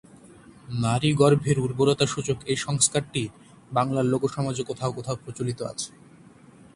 নারীগর্ভের 0.81 1.57
উর্বরতাসূচক 1.59 2.37
এ 2.45 2.55
সংস্কারটি 2.57 3.23
বাংলার 3.71 4.05
লোকসমাজে 4.05 4.63
কোথাও 4.63 4.91
কোথাও 4.91 5.21
প্রচলিত 5.23 5.59
আছে। 5.71 5.89